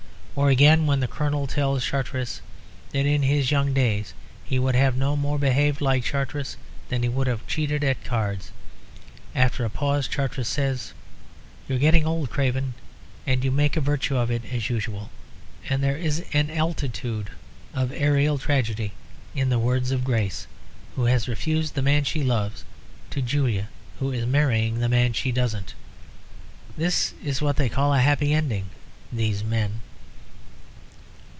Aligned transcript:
Or 0.33 0.49
again, 0.49 0.87
when 0.87 1.01
the 1.01 1.09
colonel 1.09 1.45
tells 1.45 1.83
Chartaris 1.83 2.39
that 2.91 3.05
"in 3.05 3.21
his 3.21 3.51
young 3.51 3.73
days" 3.73 4.13
he 4.45 4.57
would 4.57 4.75
have 4.75 4.95
no 4.95 5.17
more 5.17 5.37
behaved 5.37 5.81
like 5.81 6.05
Chartaris 6.05 6.55
than 6.87 7.03
he 7.03 7.09
would 7.09 7.27
have 7.27 7.45
cheated 7.47 7.83
at 7.83 8.03
cards. 8.05 8.51
After 9.35 9.65
a 9.65 9.69
pause 9.69 10.07
Chartaris 10.07 10.47
says, 10.47 10.93
"You're 11.67 11.79
getting 11.79 12.07
old, 12.07 12.29
Craven, 12.29 12.73
and 13.27 13.43
you 13.43 13.51
make 13.51 13.75
a 13.75 13.81
virtue 13.81 14.15
of 14.15 14.31
it 14.31 14.41
as 14.51 14.69
usual." 14.69 15.11
And 15.67 15.83
there 15.83 15.97
is 15.97 16.23
an 16.31 16.49
altitude 16.49 17.29
of 17.73 17.91
aerial 17.91 18.37
tragedy 18.37 18.93
in 19.35 19.49
the 19.49 19.59
words 19.59 19.91
of 19.91 20.05
Grace, 20.05 20.47
who 20.95 21.03
has 21.05 21.27
refused 21.27 21.75
the 21.75 21.81
man 21.81 22.05
she 22.05 22.23
loves, 22.23 22.63
to 23.09 23.21
Julia, 23.21 23.67
who 23.99 24.13
is 24.13 24.25
marrying 24.25 24.79
the 24.79 24.89
man 24.89 25.11
she 25.11 25.33
doesn't, 25.33 25.73
"This 26.77 27.13
is 27.21 27.41
what 27.41 27.57
they 27.57 27.67
call 27.67 27.93
a 27.93 27.99
happy 27.99 28.33
ending 28.33 28.69
these 29.11 29.43
men." 29.43 29.81